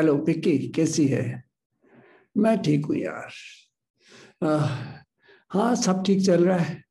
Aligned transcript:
Hello 0.00 0.16
पिक्की 0.16 0.56
कैसी 0.58 1.06
है? 1.06 1.44
मैं 2.36 2.56
ठीक 2.62 2.86
हूँ 2.86 2.96
यार। 2.96 3.32
आ, 4.44 4.56
हाँ 5.50 5.74
सब 5.76 6.02
ठीक 6.06 6.26
चल 6.26 6.44
रहा 6.44 6.56
है। 6.56 6.84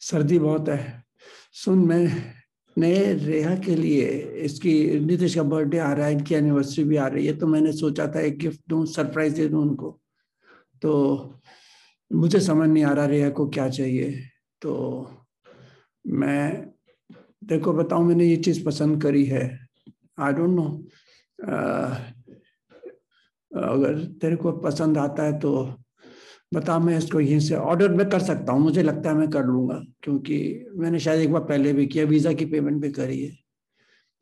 सर्दी 0.00 0.38
बहुत 0.38 0.68
है। 0.68 1.04
सुन 1.52 1.78
मैं 1.78 2.34
नए 2.78 3.14
रेहा 3.14 3.54
के 3.54 3.76
लिए 3.76 4.08
इसकी 4.44 5.00
नीतीश 5.00 5.34
का 5.34 5.42
बर्थडे 5.42 5.78
आ 5.78 5.92
रहा 5.92 6.06
है 6.06 6.12
इनकी 6.12 6.34
एनिवर्सरी 6.34 6.84
भी 6.84 6.96
आ 6.96 7.06
रही 7.06 7.26
है 7.26 7.36
तो 7.38 7.46
मैंने 7.46 7.72
सोचा 7.72 8.06
था 8.06 8.20
एक 8.20 8.38
गिफ्ट 8.38 8.60
दूँ 8.68 8.86
सरप्राइज़ 8.86 9.34
दे 9.34 9.48
दूँ 9.48 9.62
उनको। 9.62 10.00
तो 10.82 10.92
मुझे 12.12 12.40
समझ 12.40 12.68
नहीं 12.68 12.84
आ 12.84 12.92
रहा 12.92 13.06
रेहा 13.06 13.30
को 13.30 13.48
क्या 13.48 13.68
चाहिए। 13.68 14.10
तो 14.62 14.74
मैं 16.06 16.66
देखो 17.44 17.72
बताऊँ 17.72 18.06
मैंने 18.06 18.24
ये 18.24 18.36
चीज़ 18.36 18.64
पसंद 18.64 19.02
करी 19.02 19.24
है। 19.24 19.48
आई 20.20 20.32
डोंट 20.32 20.50
नो 20.50 20.68
अगर 23.68 23.98
तेरे 24.20 24.36
को 24.36 24.52
पसंद 24.60 24.98
आता 24.98 25.22
है 25.22 25.38
तो 25.38 25.52
बता 26.54 26.78
मैं 26.78 26.96
इसको 26.98 27.20
यहीं 27.20 27.40
से 27.40 27.54
ऑर्डर 27.54 27.88
में 27.94 28.08
कर 28.10 28.20
सकता 28.20 28.52
हूँ। 28.52 28.60
मुझे 28.62 28.82
लगता 28.82 29.10
है 29.10 29.16
मैं 29.16 29.28
कर 29.30 29.44
लूँगा 29.44 29.80
क्योंकि 30.02 30.38
मैंने 30.76 30.98
शायद 30.98 31.20
एक 31.20 31.32
बार 31.32 31.42
पहले 31.44 31.72
भी 31.72 31.86
किया 31.86 32.04
वीज़ा 32.06 32.32
की 32.32 32.44
पेमेंट 32.46 32.80
भी 32.82 32.90
करी 32.92 33.20
है। 33.24 33.36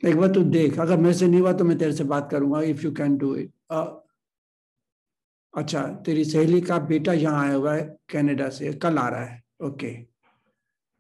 एक 0.03 0.17
बार 0.17 0.33
तू 0.33 0.43
देख 0.45 0.79
अगर 0.81 0.97
मेरे 0.99 1.15
से 1.15 1.29
नहीं 1.29 1.41
हुआ 1.41 1.53
तो 1.53 1.65
मैं 1.65 1.79
तेरे 1.79 1.93
से 1.93 2.05
बात 2.05 2.29
करूँगा 2.31 2.63
if 2.63 2.83
you 2.85 2.93
can 2.95 3.17
do 3.19 3.35
it 3.37 3.53
अच्छा 5.55 5.83
तेरी 6.07 6.25
सहेली 6.25 6.61
का 6.61 6.79
बेटा 6.89 7.13
यहाँ 7.13 7.45
आया 7.45 7.55
हुआ 7.55 7.75
है 7.75 7.83
कनाडा 8.13 8.49
से 8.51 8.73
कल 8.75 8.99
आ 8.99 9.09
रहा 9.09 9.25
है। 9.25 9.43
ओके 9.65 9.91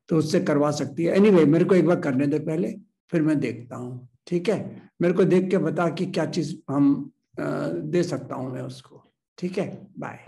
तो 0.08 0.16
उससे 0.16 0.40
करवा 0.40 0.70
सकती 0.70 1.04
है। 1.04 1.16
एनीवे 1.16 1.30
anyway, 1.30 1.52
मेरे 1.52 1.64
को 1.64 1.74
एक 1.74 1.86
बार 1.86 2.00
करने 2.00 2.26
दे 2.26 2.38
पहले 2.38 2.72
फिर 3.12 3.22
मैं 3.22 3.38
देखता 3.40 3.76
हूँ। 3.76 4.08
ठीक 4.26 4.48
है? 4.48 4.82
मेरे 5.02 5.14
को 5.14 5.24
देख 5.24 5.50
के 5.50 5.58
बता 5.58 5.88
कि 5.88 6.06
क्या 6.06 6.24
चीज़ 6.26 6.54
हम 6.70 7.10
दे 7.40 8.02
सकता 8.02 8.34
हूँ 8.34 8.52
मैं 8.52 8.62
उसको। 8.62 9.02
ठीक 9.38 9.58
है? 9.58 9.66
बाय 9.98 10.24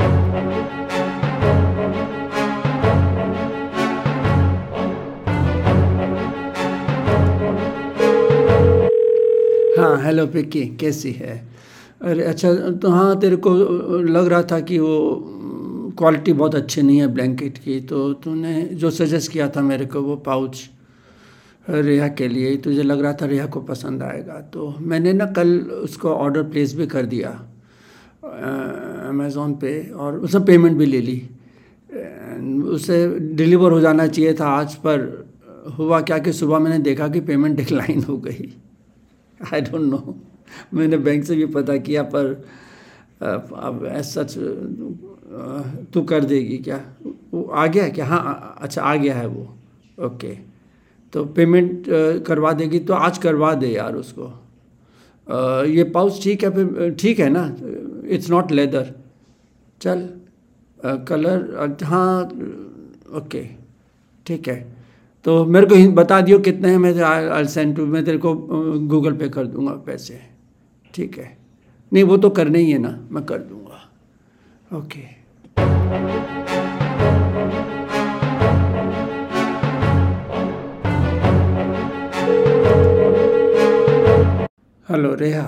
हाँ 9.78 9.96
हेलो 10.02 10.26
पिक्की 10.26 10.64
कैसी 10.76 11.12
है? 11.12 11.36
अरे 12.02 12.24
अच्छा 12.24 12.52
तो 12.82 12.90
हाँ 12.90 13.18
तेरे 13.20 13.36
को 13.36 13.50
लग 14.02 14.26
रहा 14.26 14.42
था 14.42 14.60
कि 14.60 14.78
वो 14.78 14.98
क्वालिटी 15.98 16.32
बहुत 16.32 16.54
अच्छी 16.54 16.82
नहीं 16.82 16.98
है 17.00 17.06
ब्लैंकेट 17.06 17.58
की 17.58 17.80
तो 17.80 18.12
तूने 18.14 18.62
जो 18.62 18.90
सजेस्ट 18.90 19.32
किया 19.32 19.48
था 19.48 19.60
मेरे 19.60 19.86
को, 19.86 20.02
वो 20.02 20.16
पाउच 20.16 20.68
रेहा 21.68 22.08
के 22.08 22.28
लिए 22.28 22.56
तुझे 22.56 22.82
लग 22.82 23.00
रहा 23.02 23.12
था 23.12 23.26
रेहा 23.26 23.46
को 23.46 23.60
पसंद 23.60 24.02
आएगा। 24.02 24.40
तो 24.52 24.74
मैंने 24.80 25.12
ना 25.12 25.26
कल 25.32 25.58
उसको 25.84 26.08
ऑर्डर 26.08 26.42
प्लेस 26.42 26.74
भी 26.74 26.86
कर 26.86 27.06
दिया 27.06 27.30
अमेज़ोन 29.08 29.54
पे, 29.54 29.82
और 29.84 30.18
उसने 30.18 30.40
पेमेंट 30.44 30.76
भी 30.78 30.86
ले 30.86 31.00
ली। 31.00 31.18
उसे 32.68 33.18
डिलीवर 33.18 33.72
हो 33.72 33.80
जाना 33.80 34.06
चाहिए 34.06 34.34
था 34.34 34.46
आज, 34.50 34.74
पर 34.76 35.26
हुआ 35.78 36.00
क्या 36.00 36.18
कि 36.18 36.32
सुबह 36.32 36.58
मैंने 36.58 36.78
देखा 36.78 37.08
कि 37.08 37.20
पेमेंट 37.20 37.56
डिक्लाइन 37.56 38.02
हो 38.04 38.16
गई। 38.18 38.52
आई 39.40 39.60
डोंट 39.60 39.82
नो 39.82 40.16
मैंने 40.74 40.96
बैंक 40.98 41.24
से 41.24 41.36
भी 41.36 41.46
पता 41.46 41.76
किया, 41.78 42.02
पर 42.04 42.24
अब 43.22 43.88
सच 44.04 44.34
तू 45.92 46.02
कर 46.02 46.24
देगी 46.24 46.58
क्या? 46.58 46.80
वो 47.32 47.42
आ 47.44 47.66
गया 47.66 47.88
क्या? 47.88 48.06
हाँ 48.06 48.56
अच्छा 48.60 48.82
आ 48.82 48.94
गया 48.96 49.14
है 49.14 49.26
वो। 49.26 49.48
ओके 49.98 50.36
तो 51.12 51.24
पेमेंट 51.26 51.84
करवा 52.26 52.52
देगी 52.52 52.78
तो 52.80 52.94
आज 52.94 53.18
करवा 53.18 53.52
दे 53.54 53.68
यार 53.68 53.94
उसको। 53.96 54.26
ये 55.68 55.84
पाउच 55.94 56.22
ठीक 56.22 56.44
है 56.44 56.90
ठीक 56.94 57.18
है 57.20 57.28
ना? 57.30 57.44
इट्स 58.06 58.30
नॉट 58.30 58.52
लेदर 58.52 58.94
चल 59.80 60.08
कलर 61.08 61.76
हाँ 61.84 62.22
ओके 63.18 63.42
ठीक 64.26 64.48
है। 64.48 64.56
तो 65.24 65.44
मेरे 65.44 65.66
को 65.66 65.74
बता 65.92 66.20
दियो 66.20 66.38
कितने 66.38 66.70
हैं, 66.70 66.78
मैं 66.78 66.94
आई 67.00 67.44
सेंड 67.46 67.76
टू 67.76 67.86
मैं 67.86 68.04
तेरे 68.04 68.18
को 68.18 68.34
गूगल 68.34 69.12
पे 69.16 69.28
कर 69.28 69.46
दूँगा 69.46 69.72
पैसे। 69.86 70.20
ठीक 70.94 71.18
है। 71.18 71.36
नहीं, 71.92 72.04
वो 72.04 72.16
तो 72.16 72.30
करने 72.30 72.58
ही 72.58 72.70
है 72.70 72.78
ना, 72.78 72.98
मैं 73.10 73.24
कर 73.24 73.38
दूँगा। 73.40 74.78
ओके 74.78 76.37
हेलो 84.98 85.14
रेहा 85.14 85.44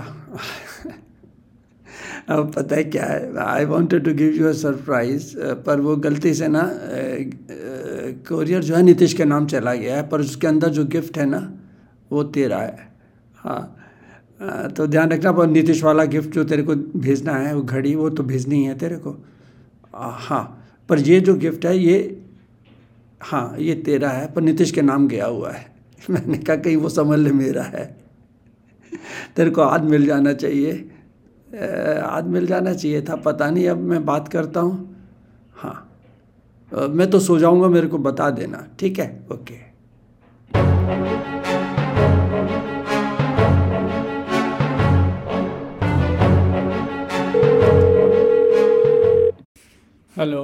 अब 2.29 2.53
पता 2.57 2.77
है 2.77 2.83
क्या 2.85 3.05
है? 3.05 3.37
I 3.37 3.65
wanted 3.65 4.05
to 4.05 4.13
give 4.15 4.35
you 4.35 4.49
a 4.49 4.53
surprise 4.53 5.33
पर 5.39 5.81
वो 5.81 5.97
गलती 5.97 6.35
से 6.35 6.49
ना 6.49 6.63
कोरियर 8.29 8.63
जो 8.63 8.75
है 8.77 8.83
नीतीश 8.83 9.15
के 9.15 9.25
नाम 9.25 9.47
चला 9.47 9.75
गया 9.75 9.97
है, 9.97 10.09
पर 10.09 10.21
उसके 10.21 10.47
अंदर 10.47 10.69
जो 10.69 10.85
गिफ्ट 10.85 11.19
है 11.19 11.27
ना, 11.27 11.53
वो 12.13 12.23
तेरा 12.23 12.59
है। 12.59 12.89
हाँ। 13.35 13.77
तो 14.77 14.87
ध्यान 14.87 15.11
रखना, 15.11 15.33
पर 15.33 15.47
नीतीश 15.47 15.83
वाला 15.85 16.05
गिफ्ट 16.05 16.31
जो 16.31 16.45
तेरे 16.45 16.63
को 16.63 16.75
भेजना 16.75 17.33
है, 17.33 17.55
वो 17.55 17.63
घड़ी, 17.63 17.95
वो 17.95 18.11
तो 18.11 18.23
भेजनी 18.23 18.65
है 18.65 18.79
तेरे 18.79 18.97
को। 18.97 19.17
हाँ। 19.95 20.65
पर 20.89 20.99
ये 20.99 21.21
जो 21.21 21.35
गिफ्ट 21.35 21.67
है, 21.67 21.79
ये 21.79 22.23
हाँ 23.21 23.57
ये 23.59 23.75
तेरा 23.75 24.11
है, 24.11 24.33
पर 24.33 24.43
नीतीश 24.43 24.71
के 24.71 24.83
नाम 24.83 25.09
गया 25.09 25.27
हुआ 25.27 25.51
है। 25.51 25.67
मैंने 26.11 26.39
कहा, 26.39 26.57
कहीं 26.57 26.77
वो 26.77 26.89
समझ 26.89 27.19
ले, 27.19 27.33
मेरा 27.33 27.63
है। 27.63 28.10
तेरे 29.37 29.51
को 29.51 29.63
आज 29.63 29.85
मिल 29.85 30.07
जाना 30.07 30.33
चाहिए। 30.35 30.73
आज 32.05 32.27
मिल 32.27 32.47
जाना 32.47 32.73
चाहिए 32.75 33.03
था 33.03 33.17
पता 33.17 33.51
नहीं 33.51 33.69
अब 33.69 33.79
मैं 33.83 34.05
बात 34.05 34.29
करता 34.29 34.61
हूँ। 34.61 35.07
हाँ। 35.55 35.87
मैं 36.73 37.11
तो 37.11 37.21
सो 37.21 37.39
जाऊँगा 37.39 37.69
मेरे 37.69 37.87
को 37.87 37.99
बता 37.99 38.31
देना 38.31 38.67
ठीक 38.81 38.99
है? 38.99 39.09
ओके। 39.33 39.55
हेलो। 50.15 50.43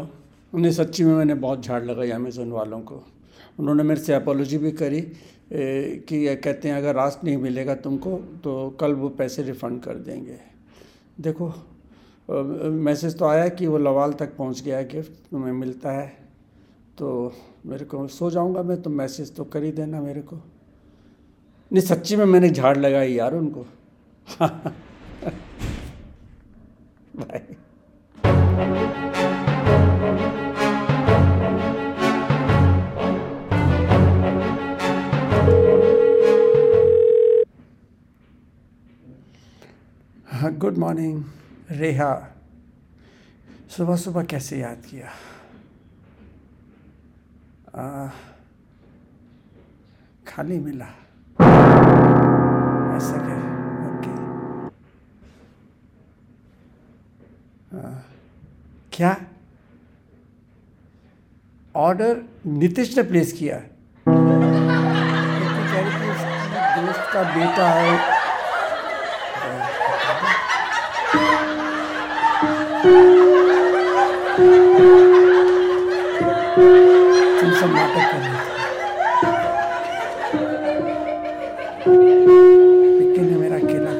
उन्हें 0.52 0.72
सच्ची 0.72 1.04
में 1.04 1.14
मैंने 1.14 1.34
बहुत 1.36 1.64
झाड़ 1.64 1.82
लगाई 1.84 2.10
अमेज़ोन 2.10 2.50
वालों 2.52 2.80
को। 2.80 3.02
उन्होंने 3.58 3.82
मेरे 3.82 4.00
से 4.00 4.12
अपोलॉजी 4.14 4.58
भी 4.58 4.70
करी 4.72 4.98
ए, 4.98 6.04
कि 6.08 6.16
ये 6.16 6.34
कहते 6.36 6.68
हैं 6.68 6.76
अगर 6.76 6.94
रास्त 6.94 7.24
नहीं 7.24 7.36
मिलेगा 7.36 7.74
तुमको 7.74 8.16
तो 8.44 8.70
कल 8.80 8.92
वो 8.94 9.08
पैसे 9.08 9.42
रिफ़ंड 9.42 9.80
कर 9.82 9.94
देंगे। 9.94 10.38
देखो 11.20 11.52
मैसेज 12.28 13.18
तो 13.18 13.24
आया 13.24 13.48
कि 13.48 13.66
वो 13.66 13.78
लवाल 13.78 14.12
तक 14.12 14.36
पहुँच 14.36 14.62
गया 14.62 14.76
है 14.78 14.88
गिफ्ट 14.88 15.12
तुम्हें 15.30 15.52
मिलता 15.52 15.90
है 15.92 16.06
तो 16.98 17.32
मेरे 17.66 17.84
को 17.84 18.06
सो 18.08 18.30
जाऊँगा 18.30 18.62
मैं 18.62 18.80
तो 18.82 18.90
मैसेज 18.90 19.34
तो 19.36 19.44
कर 19.44 19.62
ही 19.62 19.72
देना 19.72 20.00
मेरे 20.00 20.22
को। 20.22 20.36
नहीं 21.70 21.82
सच्ची 21.82 22.16
में 22.16 22.24
मैंने 22.24 22.50
झाड़ 22.50 22.76
लगाई 22.76 23.12
यार 23.12 23.34
उनको। 23.34 23.66
बाय 27.16 27.56
गुड 40.56 40.78
मॉर्निंग 40.78 41.24
रेहा 41.70 42.28
सुबह 43.68 43.96
सुबह 43.96 44.22
कैसे 44.22 44.58
याद 44.58 44.82
किया? 44.90 45.08
आ, 47.82 48.08
खाली 50.28 50.58
मिला। 50.58 50.84
ऐसा 52.96 53.16
क्या? 53.16 53.36
ओके। 53.88 54.12
क्या? 58.96 59.16
ऑर्डर 61.76 62.22
नीतीश 62.46 62.96
ने 62.96 63.02
प्लेस 63.02 63.32
किया। 63.32 63.58
दोस्त 66.76 67.12
का 67.12 67.22
बेटा 67.22 67.68
है। 67.70 68.16
तुम 72.86 72.94
सब 77.52 77.72
नाटक 77.74 78.04
कर 78.10 78.18
रहे 78.18 78.36
लेकिन 82.98 83.24
ने 83.24 83.36
मेरा 83.36 83.56
अकेला 83.56 83.92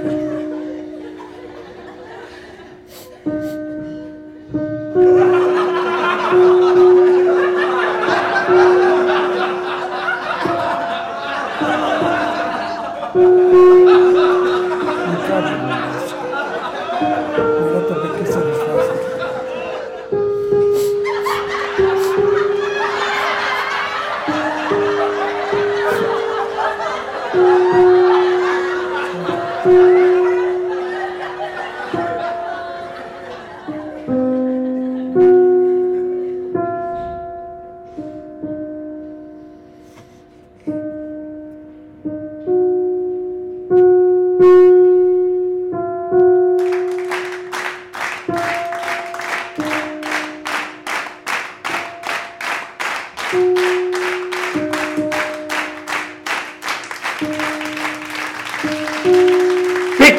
कर 29.66 29.72
दिया 29.72 30.05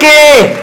क्या 0.08 0.57